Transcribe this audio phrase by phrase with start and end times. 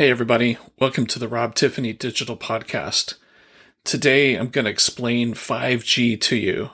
[0.00, 0.56] Hey, everybody.
[0.78, 3.16] Welcome to the Rob Tiffany Digital Podcast.
[3.84, 6.70] Today, I'm going to explain 5G to you.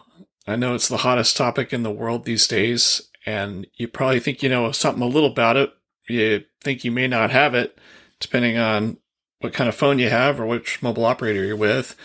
[0.46, 4.44] I know it's the hottest topic in the world these days, and you probably think
[4.44, 5.72] you know something a little about it.
[6.08, 7.76] You think you may not have it,
[8.20, 8.98] depending on
[9.40, 11.96] what kind of phone you have or which mobile operator you're with.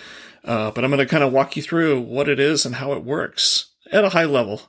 [0.43, 2.93] Uh, but I'm going to kind of walk you through what it is and how
[2.93, 4.63] it works at a high level.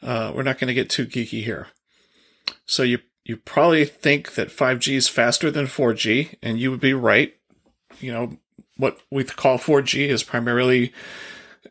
[0.00, 1.66] Uh, we're not going to get too geeky here.
[2.66, 6.94] So you you probably think that 5G is faster than 4G, and you would be
[6.94, 7.36] right.
[8.00, 8.38] You know
[8.78, 10.92] what we call 4G is primarily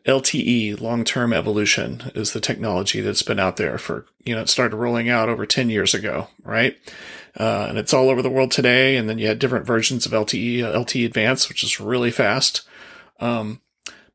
[0.06, 4.48] LTE, long term evolution, is the technology that's been out there for, you know, it
[4.48, 6.78] started rolling out over 10 years ago, right?
[7.38, 8.96] Uh, and it's all over the world today.
[8.96, 12.62] And then you had different versions of LTE, uh, LTE Advanced, which is really fast.
[13.18, 13.62] Um,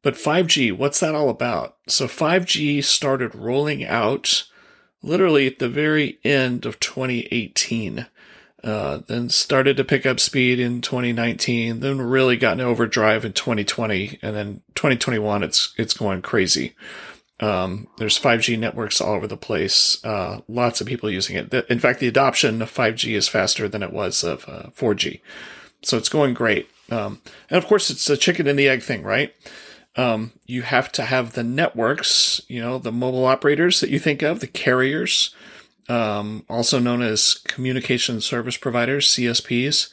[0.01, 1.75] but 5G, what's that all about?
[1.87, 4.45] So 5G started rolling out
[5.03, 8.07] literally at the very end of 2018.
[8.63, 13.33] Uh, then started to pick up speed in 2019, then really got into overdrive in
[13.33, 16.73] 2020, and then 2021 it's it's going crazy.
[17.41, 20.03] Um, there's 5G networks all over the place.
[20.05, 21.53] Uh, lots of people using it.
[21.69, 25.19] In fact, the adoption of 5G is faster than it was of uh, 4G,
[25.81, 26.69] so it's going great.
[26.89, 29.33] Um, and of course, it's a chicken and the egg thing, right?
[29.95, 34.23] Um, you have to have the networks, you know, the mobile operators that you think
[34.23, 35.35] of, the carriers,
[35.87, 39.89] um, also known as communication service providers, CSPs,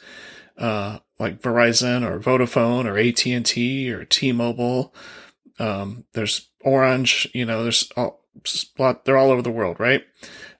[0.57, 4.93] uh, like Verizon or Vodafone or AT and T or T-Mobile.
[5.59, 7.29] Um, there's Orange.
[7.33, 8.21] You know, there's all,
[9.03, 10.03] they're all over the world, right?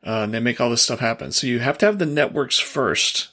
[0.05, 1.31] Uh, and they make all this stuff happen.
[1.31, 3.29] So you have to have the networks first.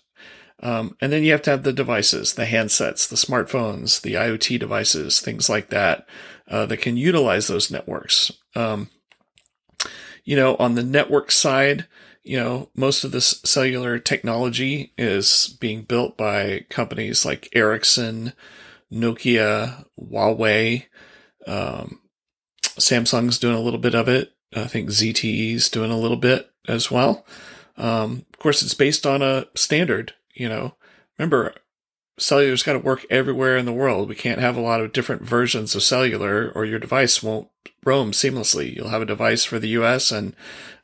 [0.60, 4.58] Um, and then you have to have the devices, the handsets, the smartphones, the IoT
[4.58, 6.06] devices, things like that,
[6.48, 8.32] uh, that can utilize those networks.
[8.56, 8.90] Um,
[10.24, 11.86] you know, on the network side,
[12.24, 18.32] you know, most of this cellular technology is being built by companies like Ericsson,
[18.92, 20.84] Nokia, Huawei.
[21.46, 22.00] Um,
[22.62, 24.32] Samsung's doing a little bit of it.
[24.54, 27.24] I think ZTE's doing a little bit as well.
[27.76, 30.14] Um, of course, it's based on a standard.
[30.38, 30.74] You know,
[31.18, 31.54] remember,
[32.18, 34.08] cellular's got to work everywhere in the world.
[34.08, 37.48] We can't have a lot of different versions of cellular, or your device won't
[37.84, 38.74] roam seamlessly.
[38.74, 40.34] You'll have a device for the US and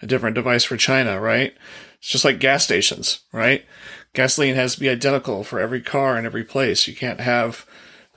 [0.02, 1.54] a different device for China, right?
[1.98, 3.64] It's just like gas stations, right?
[4.12, 6.86] Gasoline has to be identical for every car in every place.
[6.86, 7.66] You can't have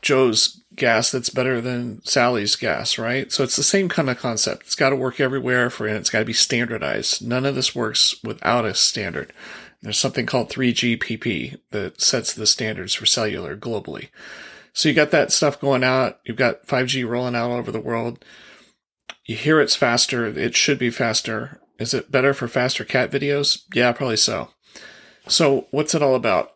[0.01, 3.31] Joe's gas that's better than Sally's gas, right?
[3.31, 4.63] So it's the same kind of concept.
[4.63, 7.25] It's got to work everywhere for and it's got to be standardized.
[7.25, 9.33] None of this works without a standard.
[9.81, 14.09] There's something called 3GPP that sets the standards for cellular globally.
[14.73, 16.19] So you got that stuff going out.
[16.25, 18.23] You've got 5G rolling out all over the world.
[19.25, 20.25] You hear it's faster.
[20.25, 21.59] It should be faster.
[21.79, 23.63] Is it better for faster cat videos?
[23.73, 24.49] Yeah, probably so.
[25.27, 26.53] So, what's it all about?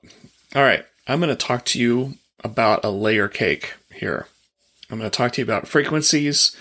[0.56, 4.28] All right, I'm going to talk to you about a layer cake here.
[4.90, 6.56] I'm going to talk to you about frequencies.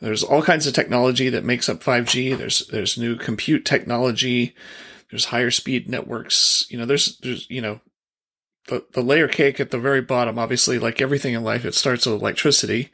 [0.00, 2.36] There's all kinds of technology that makes up 5G.
[2.36, 4.54] There's there's new compute technology.
[5.10, 6.66] There's higher speed networks.
[6.70, 7.80] You know, there's there's you know
[8.68, 10.38] the the layer cake at the very bottom.
[10.38, 12.90] Obviously, like everything in life, it starts with electricity.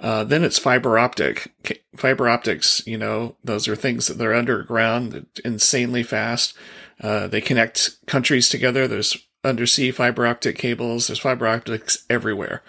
[0.00, 1.52] Uh, then it's fiber optic.
[1.96, 6.54] Fiber optics, you know, those are things that they're underground, insanely fast.
[7.00, 8.86] Uh, they connect countries together.
[8.86, 11.06] There's undersea fiber optic cables.
[11.06, 12.62] There's fiber optics everywhere.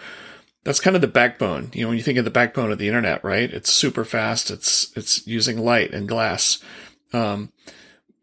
[0.64, 1.70] That's kind of the backbone.
[1.72, 3.50] You know, when you think of the backbone of the internet, right?
[3.50, 4.50] It's super fast.
[4.50, 6.62] It's it's using light and glass.
[7.12, 7.52] Um,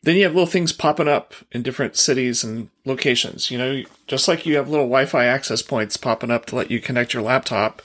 [0.08, 3.52] then you have little things popping up in different cities and locations.
[3.52, 6.80] You know, just like you have little Wi-Fi access points popping up to let you
[6.80, 7.82] connect your laptop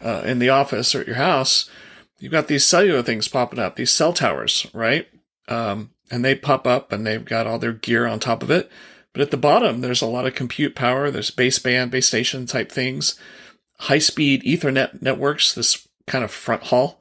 [0.00, 1.68] uh, in the office or at your house,
[2.18, 5.06] you've got these cellular things popping up, these cell towers, right?
[5.48, 8.70] Um, and they pop up and they've got all their gear on top of it.
[9.12, 11.10] But at the bottom, there's a lot of compute power.
[11.10, 13.20] There's baseband, base station type things,
[13.80, 16.98] high speed Ethernet networks, this kind of front haul.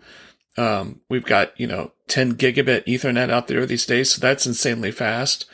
[0.57, 4.13] Um, we've got, you know, 10 gigabit Ethernet out there these days.
[4.13, 5.46] So that's insanely fast.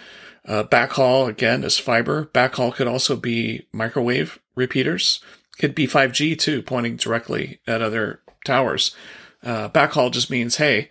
[0.46, 2.26] Uh, backhaul again is fiber.
[2.34, 5.22] Backhaul could also be microwave repeaters
[5.62, 8.96] could be 5G too, pointing directly at other towers.
[9.44, 10.90] Uh, backhaul just means, hey,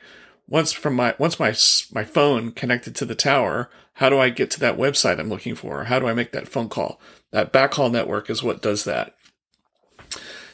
[0.48, 1.54] once from my once my
[1.92, 5.54] my phone connected to the tower, how do I get to that website I'm looking
[5.54, 5.84] for?
[5.84, 7.00] How do I make that phone call?
[7.32, 9.14] That backhaul network is what does that.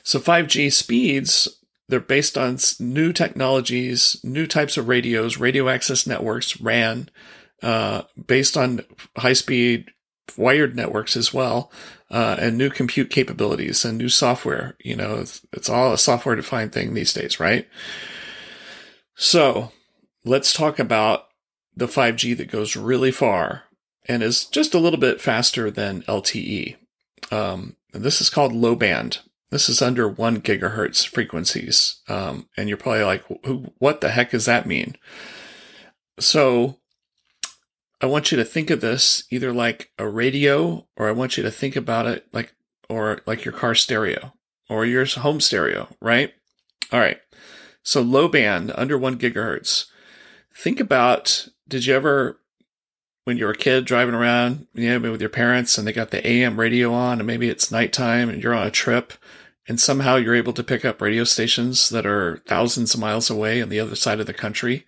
[0.02, 1.48] So 5G speeds
[1.88, 7.08] they're based on new technologies, new types of radios, radio access networks, RAN,
[7.62, 8.80] uh, based on
[9.16, 9.90] high speed
[10.36, 11.70] wired networks as well
[12.10, 14.76] uh, and new compute capabilities and new software.
[14.80, 17.68] You know, it's, it's all a software defined thing these days, right?
[19.14, 19.72] So
[20.24, 21.26] let's talk about
[21.74, 23.64] the 5G that goes really far
[24.06, 26.76] and is just a little bit faster than LTE.
[27.30, 29.18] Um, this is called low band.
[29.50, 32.00] This is under one gigahertz frequencies.
[32.08, 33.24] Um, and you're probably like,
[33.78, 34.96] what the heck does that mean?
[36.18, 36.78] So
[38.00, 41.42] I want you to think of this either like a radio, or I want you
[41.42, 42.54] to think about it like,
[42.88, 44.32] or like your car stereo
[44.68, 46.32] or your home stereo, right?
[46.92, 47.18] All right.
[47.82, 49.86] So low band under one gigahertz.
[50.54, 52.40] Think about, did you ever,
[53.26, 56.24] when you're a kid driving around, you know, with your parents and they got the
[56.24, 59.14] AM radio on and maybe it's nighttime and you're on a trip
[59.66, 63.60] and somehow you're able to pick up radio stations that are thousands of miles away
[63.60, 64.86] on the other side of the country.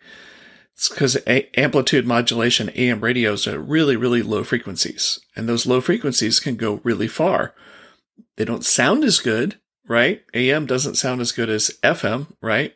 [0.73, 6.39] It's because amplitude modulation AM radios are really, really low frequencies, and those low frequencies
[6.39, 7.57] can go really far.
[8.37, 9.59] They don't sound as good,
[9.89, 10.23] right?
[10.33, 12.73] AM doesn't sound as good as FM, right?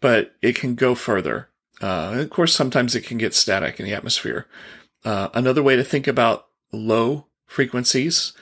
[0.00, 1.48] But it can go further.
[1.80, 4.48] Uh, of course, sometimes it can get static in the atmosphere.
[5.04, 8.32] Uh, another way to think about low frequencies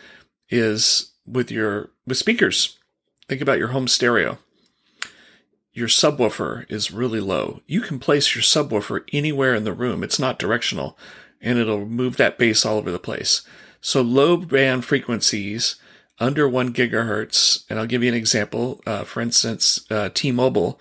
[0.51, 2.79] is with your with speakers.
[3.29, 4.39] Think about your home stereo
[5.79, 10.03] your subwoofer is really low, you can place your subwoofer anywhere in the room.
[10.03, 10.99] It's not directional
[11.41, 13.43] and it'll move that bass all over the place.
[13.81, 15.77] So low band frequencies
[16.19, 18.81] under one gigahertz, and I'll give you an example.
[18.85, 20.81] Uh, for instance, uh, T-Mobile,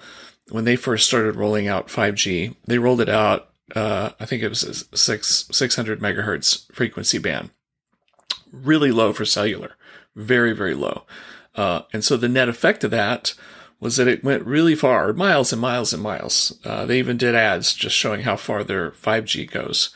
[0.50, 3.47] when they first started rolling out 5G, they rolled it out.
[3.76, 7.52] Uh, I think it was six 600 megahertz frequency band,
[8.52, 9.76] really low for cellular,
[10.16, 11.04] very very low.
[11.56, 13.34] Uh, and so the net effect of that
[13.80, 16.58] was that it went really far, miles and miles and miles.
[16.64, 19.92] Uh, they even did ads just showing how far their 5G goes.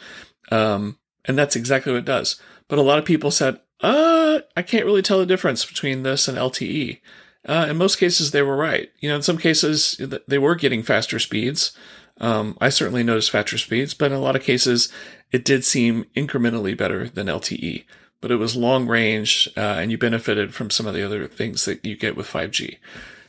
[0.52, 2.40] Um, and that's exactly what it does.
[2.68, 6.28] But a lot of people said, uh, I can't really tell the difference between this
[6.28, 7.00] and LTE.
[7.48, 8.92] Uh, in most cases, they were right.
[9.00, 11.76] You know, in some cases, they were getting faster speeds.
[12.22, 14.94] Um, I certainly noticed faster speeds, but in a lot of cases,
[15.32, 17.84] it did seem incrementally better than LTE.
[18.22, 21.66] But it was long range, uh, and you benefited from some of the other things
[21.66, 22.78] that you get with 5G.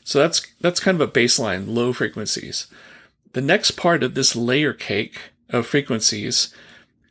[0.04, 2.66] So that's that's kind of a baseline, low frequencies.
[3.32, 6.54] The next part of this layer cake of frequencies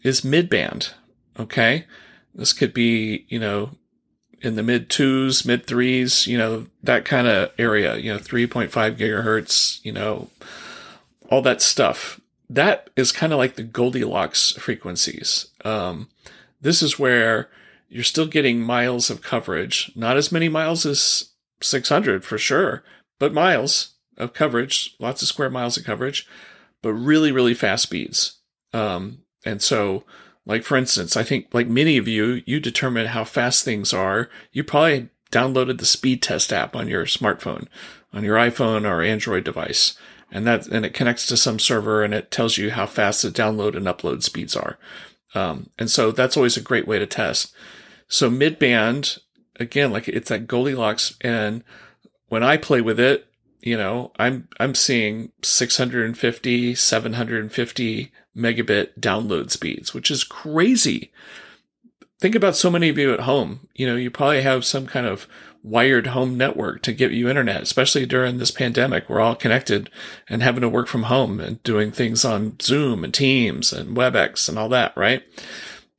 [0.04, 0.94] is midband.
[1.40, 1.86] Okay.
[2.36, 3.72] This could be, you know,
[4.42, 8.70] in the mid twos, mid threes, you know, that kind of area, you know, 3.5
[8.98, 10.30] gigahertz, you know,
[11.32, 12.20] all that stuff.
[12.50, 15.48] That is kind of like the Goldilocks frequencies.
[15.64, 16.10] Um,
[16.60, 17.50] this is where
[17.88, 21.30] you're still getting miles of coverage, not as many miles as
[21.62, 22.84] 600 for sure,
[23.18, 26.28] but miles of coverage, lots of square miles of coverage,
[26.82, 28.40] but really, really fast speeds.
[28.74, 30.04] Um, and so,
[30.46, 34.30] like for instance, I think like many of you, you determine how fast things are.
[34.52, 37.68] You probably downloaded the speed test app on your smartphone,
[38.12, 39.98] on your iPhone or Android device.
[40.32, 43.30] And that, and it connects to some server and it tells you how fast the
[43.30, 44.78] download and upload speeds are.
[45.36, 47.54] Um, and so that's always a great way to test.
[48.08, 49.18] So mid band
[49.60, 51.16] again, like it's that Goldilocks.
[51.22, 51.64] And
[52.28, 53.28] when I play with it,
[53.62, 61.12] you know, I'm, I'm seeing 650, 750 megabit download speeds, which is crazy.
[62.22, 63.68] Think about so many of you at home.
[63.74, 65.28] You know, you probably have some kind of
[65.64, 69.10] wired home network to get you internet, especially during this pandemic.
[69.10, 69.90] We're all connected
[70.30, 74.48] and having to work from home and doing things on Zoom and Teams and WebEx
[74.48, 75.24] and all that, right?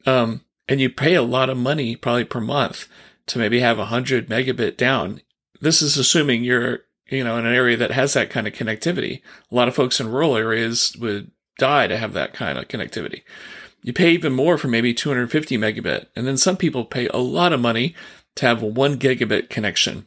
[0.06, 2.87] Um, and you pay a lot of money probably per month
[3.26, 5.23] to maybe have 100 megabit down.
[5.61, 9.23] This is assuming you're, you know, in an area that has that kind of connectivity.
[9.50, 13.23] A lot of folks in rural areas would die to have that kind of connectivity.
[13.82, 16.06] You pay even more for maybe 250 megabit.
[16.14, 17.94] And then some people pay a lot of money
[18.36, 20.06] to have a one gigabit connection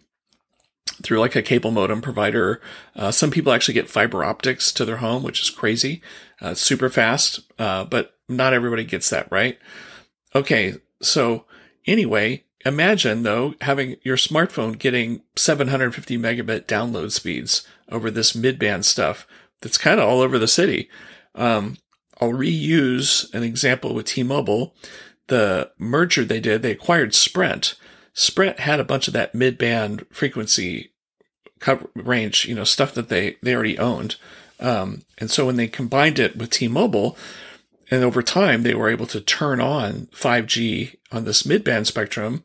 [1.04, 2.62] through like a cable modem provider.
[2.96, 6.02] Uh, some people actually get fiber optics to their home, which is crazy,
[6.42, 7.42] uh, super fast.
[7.60, 9.60] Uh, but not everybody gets that, right?
[10.34, 10.76] Okay.
[11.02, 11.46] So
[11.86, 19.28] anyway, Imagine though having your smartphone getting 750 megabit download speeds over this midband stuff
[19.62, 20.90] that's kind of all over the city.
[21.36, 21.78] Um,
[22.20, 24.76] I'll reuse an example with T-Mobile.
[25.28, 27.76] The merger they did, they acquired Sprint.
[28.14, 30.92] Sprint had a bunch of that mid-band frequency
[31.96, 34.16] range, you know, stuff that they, they already owned.
[34.60, 37.18] Um, and so when they combined it with T-Mobile,
[37.92, 42.44] and over time, they were able to turn on 5G on this mid-band spectrum.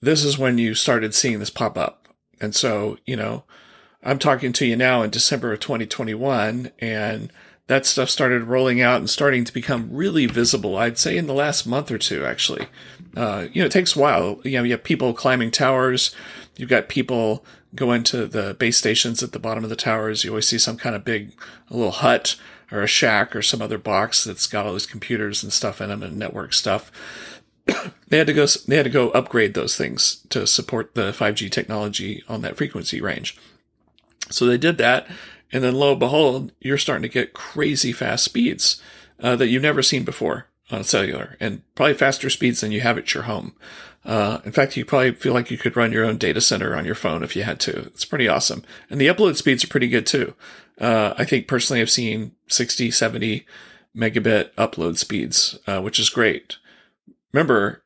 [0.00, 2.08] This is when you started seeing this pop up.
[2.40, 3.44] And so, you know,
[4.02, 7.32] I'm talking to you now in December of 2021, and
[7.66, 10.76] that stuff started rolling out and starting to become really visible.
[10.76, 12.66] I'd say in the last month or two, actually.
[13.16, 14.40] Uh, you know, it takes a while.
[14.44, 16.14] You know, you have people climbing towers.
[16.56, 17.44] You've got people
[17.74, 20.24] going to the base stations at the bottom of the towers.
[20.24, 21.32] You always see some kind of big,
[21.70, 22.36] a little hut
[22.70, 25.88] or a shack or some other box that's got all these computers and stuff in
[25.88, 26.90] them and network stuff.
[28.08, 31.50] they had to go they had to go upgrade those things to support the 5G
[31.50, 33.38] technology on that frequency range.
[34.30, 35.06] So they did that,
[35.54, 38.82] and then lo and behold, you're starting to get crazy fast speeds
[39.20, 42.98] uh, that you've never seen before on cellular, and probably faster speeds than you have
[42.98, 43.54] at your home.
[44.04, 46.84] Uh, in fact, you probably feel like you could run your own data center on
[46.84, 47.78] your phone if you had to.
[47.86, 48.64] It's pretty awesome.
[48.90, 50.34] And the upload speeds are pretty good too.
[50.78, 53.46] Uh, I think personally I've seen 60, 70
[53.96, 56.56] megabit upload speeds, uh, which is great.
[57.32, 57.82] Remember,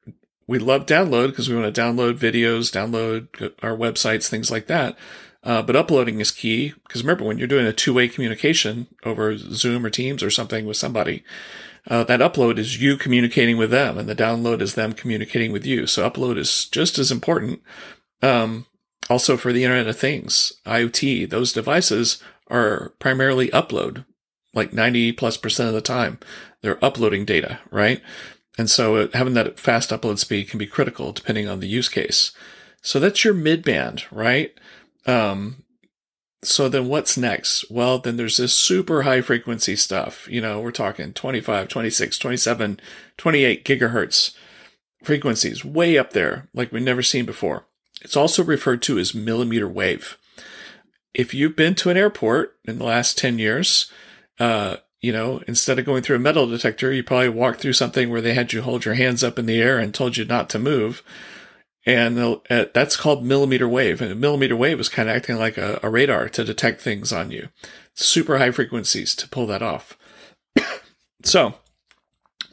[0.47, 4.97] we love download because we want to download videos, download our websites, things like that.
[5.45, 9.37] Uh, but uploading is key because remember, when you're doing a two way communication over
[9.37, 11.23] Zoom or Teams or something with somebody,
[11.87, 15.65] uh, that upload is you communicating with them and the download is them communicating with
[15.65, 15.87] you.
[15.87, 17.63] So upload is just as important.
[18.21, 18.67] Um,
[19.09, 24.05] also for the Internet of Things, IoT, those devices are primarily upload,
[24.55, 26.19] like 90 plus percent of the time.
[26.63, 28.03] They're uploading data, right?
[28.59, 32.33] And so having that fast upload speed can be critical depending on the use case.
[32.83, 34.53] So that's your midband, right?
[35.09, 35.65] Um,
[36.43, 37.65] so then what's next?
[37.71, 40.29] Well, then there's this super high frequency stuff.
[40.31, 42.81] You know, we're talking 25, 26, 27,
[43.17, 44.35] 28 gigahertz
[45.03, 47.65] frequencies, way up there, like we've never seen before.
[48.03, 50.17] It's also referred to as millimeter wave.
[51.15, 53.91] If you've been to an airport in the last 10 years,
[54.39, 58.11] uh, you know, instead of going through a metal detector, you probably walked through something
[58.11, 60.49] where they had you hold your hands up in the air and told you not
[60.51, 61.03] to move
[61.89, 64.03] and uh, that's called millimeter wave.
[64.03, 67.15] And a millimeter wave is kind of acting like a, a radar to detect things
[67.15, 67.49] on you.
[67.95, 69.97] Super high frequencies to pull that off.
[71.25, 71.55] so,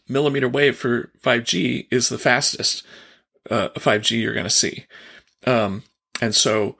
[0.07, 2.83] millimeter wave for 5G is the fastest
[3.49, 4.85] uh, 5G you're going to see.
[5.45, 5.83] Um,
[6.21, 6.77] and so,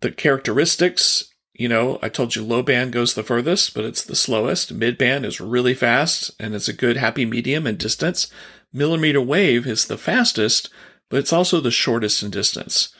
[0.00, 4.14] the characteristics, you know, I told you low band goes the furthest, but it's the
[4.14, 4.72] slowest.
[4.72, 8.28] Mid band is really fast and it's a good happy medium in distance.
[8.72, 10.70] Millimeter wave is the fastest
[11.08, 12.94] but it's also the shortest in distance.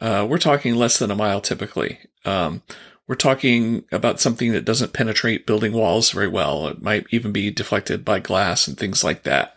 [0.00, 1.98] Uh, we're talking less than a mile typically.
[2.24, 2.62] Um,
[3.06, 6.68] we're talking about something that doesn't penetrate building walls very well.
[6.68, 9.56] It might even be deflected by glass and things like that.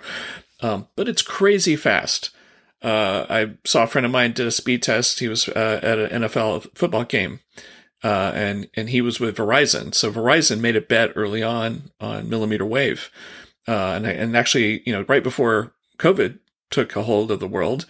[0.61, 2.31] Um, but it's crazy fast.
[2.81, 5.19] Uh, I saw a friend of mine did a speed test.
[5.19, 7.39] He was uh, at an NFL football game,
[8.03, 9.93] uh, and and he was with Verizon.
[9.93, 13.09] So Verizon made a bet early on on millimeter wave,
[13.67, 16.39] uh, and and actually, you know, right before COVID
[16.69, 17.85] took a hold of the world,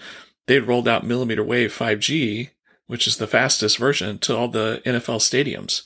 [0.47, 2.49] they'd rolled out millimeter wave 5G,
[2.87, 5.83] which is the fastest version, to all the NFL stadiums.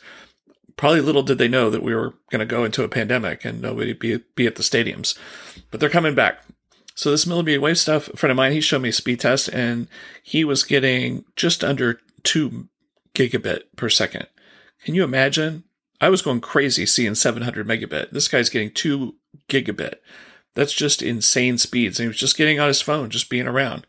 [0.75, 3.61] Probably little did they know that we were going to go into a pandemic and
[3.61, 5.17] nobody be be at the stadiums,
[5.71, 6.43] but they're coming back.
[6.93, 9.49] So this millimeter wave stuff, a friend of mine, he showed me a speed test
[9.49, 9.87] and
[10.23, 12.69] he was getting just under two
[13.13, 14.27] gigabit per second.
[14.83, 15.63] Can you imagine?
[15.99, 18.11] I was going crazy seeing 700 megabit.
[18.11, 19.15] This guy's getting two
[19.49, 19.95] gigabit.
[20.57, 21.99] That's just insane speeds.
[21.99, 23.85] And he was just getting on his phone, just being around.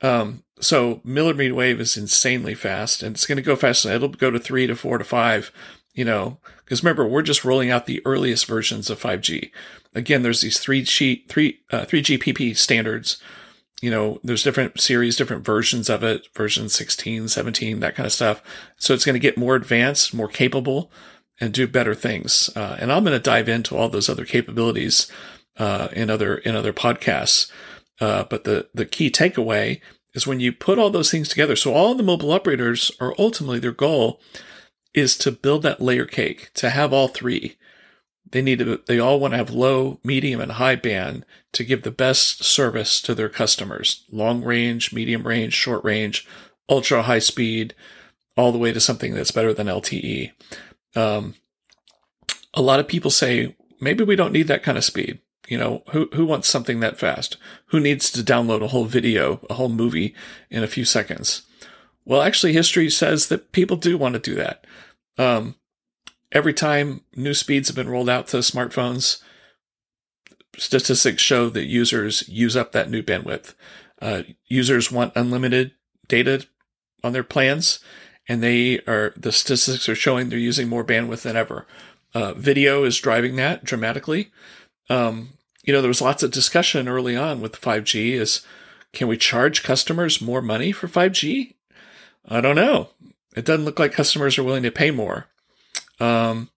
[0.00, 3.88] Um, so millimeter wave is insanely fast and it's going to go faster.
[3.92, 5.52] It'll go to three to four to five,
[5.94, 9.52] you know, because remember, we're just rolling out the earliest versions of 5G.
[9.94, 13.22] Again, there's these 3G, 3, uh, 3GPP standards.
[13.80, 18.12] You know, there's different series, different versions of it, version 16, 17, that kind of
[18.12, 18.42] stuff.
[18.76, 20.90] So it's going to get more advanced, more capable,
[21.40, 22.50] and do better things.
[22.56, 25.06] Uh, and I'm going to dive into all those other capabilities
[25.58, 27.50] uh, in other in other podcasts.
[28.00, 29.80] Uh, but the the key takeaway
[30.14, 31.56] is when you put all those things together.
[31.56, 34.20] So all the mobile operators are ultimately their goal
[34.94, 37.56] is to build that layer cake to have all three.
[38.30, 38.80] They need to.
[38.86, 43.00] They all want to have low, medium, and high band to give the best service
[43.02, 44.04] to their customers.
[44.10, 46.26] Long range, medium range, short range,
[46.68, 47.74] ultra high speed,
[48.36, 50.32] all the way to something that's better than LTE.
[50.96, 51.34] Um,
[52.54, 55.18] a lot of people say maybe we don't need that kind of speed.
[55.48, 57.36] You know, who, who wants something that fast?
[57.66, 60.14] Who needs to download a whole video, a whole movie
[60.50, 61.42] in a few seconds?
[62.04, 64.66] Well, actually, history says that people do want to do that.
[65.18, 65.56] Um,
[66.30, 69.20] every time new speeds have been rolled out to smartphones,
[70.56, 73.54] statistics show that users use up that new bandwidth.
[74.00, 75.72] Uh, users want unlimited
[76.08, 76.46] data
[77.04, 77.78] on their plans,
[78.28, 81.66] and they are the statistics are showing they're using more bandwidth than ever.
[82.14, 84.30] Uh, video is driving that dramatically.
[84.92, 85.30] Um,
[85.64, 88.42] you know, there was lots of discussion early on with 5G is
[88.92, 91.54] can we charge customers more money for 5G?
[92.28, 92.90] I don't know.
[93.34, 95.28] It doesn't look like customers are willing to pay more.
[95.98, 96.50] Um,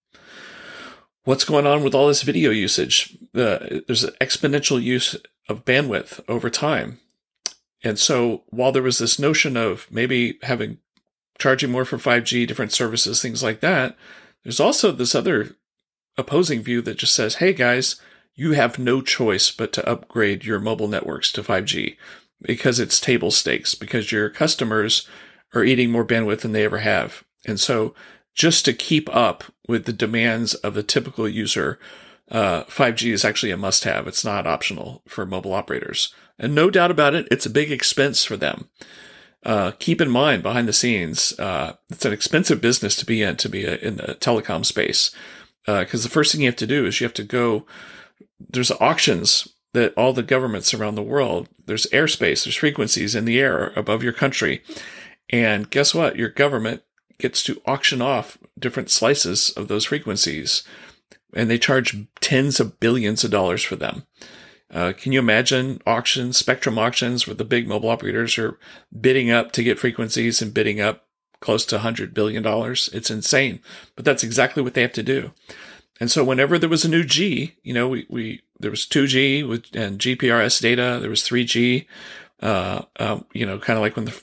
[1.23, 3.17] what's going on with all this video usage?
[3.33, 5.15] Uh, there's an exponential use
[5.47, 6.99] of bandwidth over time.
[7.85, 10.79] And so while there was this notion of maybe having
[11.37, 13.95] charging more for 5G, different services, things like that,
[14.43, 15.55] there's also this other
[16.17, 18.01] opposing view that just says, hey guys,
[18.35, 21.97] you have no choice but to upgrade your mobile networks to 5G
[22.41, 25.07] because it's table stakes, because your customers
[25.53, 27.23] are eating more bandwidth than they ever have.
[27.45, 27.95] And so
[28.33, 31.79] just to keep up with the demands of the typical user,
[32.29, 34.07] uh, 5G is actually a must have.
[34.07, 36.13] It's not optional for mobile operators.
[36.37, 38.69] And no doubt about it, it's a big expense for them.
[39.43, 43.35] Uh, keep in mind behind the scenes, uh, it's an expensive business to be in,
[43.37, 45.11] to be a, in the telecom space.
[45.65, 47.65] Because uh, the first thing you have to do is you have to go,
[48.39, 53.39] there's auctions that all the governments around the world, there's airspace, there's frequencies in the
[53.39, 54.63] air above your country.
[55.29, 56.15] And guess what?
[56.15, 56.83] Your government
[57.17, 60.63] gets to auction off different slices of those frequencies
[61.35, 64.05] and they charge tens of billions of dollars for them.
[64.73, 68.57] Uh, can you imagine auctions, spectrum auctions, where the big mobile operators are
[68.99, 71.05] bidding up to get frequencies and bidding up
[71.39, 72.43] close to $100 billion?
[72.45, 73.59] It's insane.
[73.95, 75.31] But that's exactly what they have to do.
[75.99, 79.47] And so whenever there was a new G, you know, we, we there was 2G
[79.47, 81.85] with, and GPRS data, there was 3G,
[82.41, 84.21] uh, uh, you know, kind of like when the,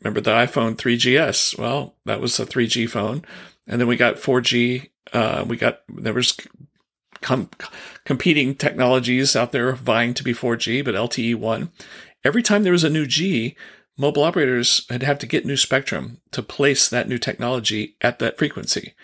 [0.00, 1.58] remember the iPhone 3GS?
[1.58, 3.24] Well, that was a 3G phone.
[3.66, 4.90] And then we got 4G.
[5.12, 6.36] Uh, we got, there was
[7.20, 7.50] com-
[8.04, 11.70] competing technologies out there vying to be 4G, but LTE won.
[12.24, 13.56] Every time there was a new G,
[13.96, 18.38] mobile operators had have to get new spectrum to place that new technology at that
[18.38, 18.94] frequency.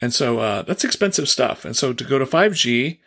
[0.00, 1.64] And so uh, that's expensive stuff.
[1.64, 2.98] And so to go to 5G,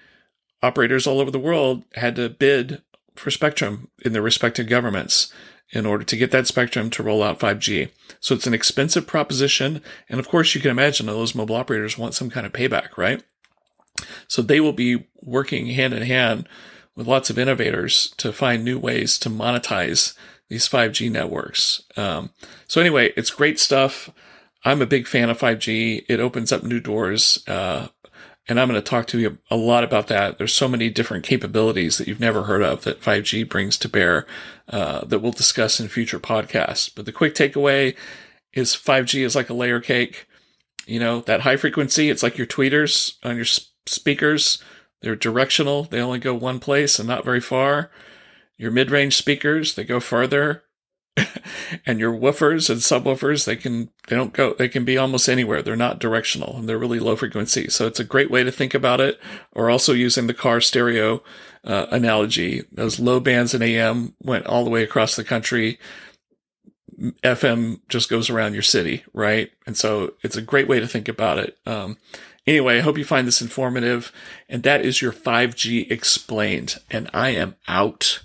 [0.63, 2.81] operators all over the world had to bid
[3.15, 5.31] for spectrum in their respective governments
[5.71, 7.89] in order to get that spectrum to roll out 5G.
[8.19, 9.81] So it's an expensive proposition.
[10.09, 13.21] And of course, you can imagine those mobile operators want some kind of payback, right?
[14.27, 16.47] So they will be working hand in hand
[16.95, 20.15] with lots of innovators to find new ways to monetize
[20.49, 21.83] these 5G networks.
[21.97, 22.29] Um,
[22.67, 24.09] so anyway, it's great stuff.
[24.67, 26.05] I'm a big fan of 5G.
[26.09, 27.41] It opens up new doors.
[27.47, 27.87] Uh,
[28.49, 30.37] and I'm going to talk to you a lot about that.
[30.37, 34.25] There's so many different capabilities that you've never heard of that 5G brings to bear
[34.67, 36.91] uh, that we'll discuss in future podcasts.
[36.93, 37.95] But the quick takeaway
[38.53, 40.27] is 5G is like a layer cake.
[40.85, 43.45] You know, that high frequency, it's like your tweeters on your
[43.85, 44.61] speakers.
[45.01, 45.83] They're directional.
[45.83, 47.89] They only go one place and not very far.
[48.57, 50.63] Your mid-range speakers, they go farther.
[51.85, 55.61] and your woofers and subwoofers, they can they don't go they can be almost anywhere.
[55.61, 57.69] They're not directional and they're really low frequency.
[57.69, 59.19] So it's a great way to think about it.
[59.51, 61.23] Or also using the car stereo
[61.63, 62.63] uh, analogy.
[62.71, 65.79] Those low bands in AM went all the way across the country.
[67.23, 69.51] FM just goes around your city, right?
[69.65, 71.57] And so it's a great way to think about it.
[71.65, 71.97] Um,
[72.47, 74.11] Anyway, I hope you find this informative.
[74.47, 76.77] And that is your 5G explained.
[76.89, 78.23] And I am out.